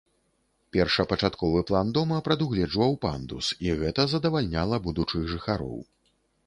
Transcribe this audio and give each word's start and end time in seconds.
Першапачатковы 0.77 1.61
план 1.71 1.91
дома 1.97 2.17
прадугледжваў 2.29 2.91
пандус, 3.07 3.53
і 3.67 3.77
гэта 3.83 4.01
задавальняла 4.17 4.85
будучых 4.89 5.31
жыхароў. 5.37 5.77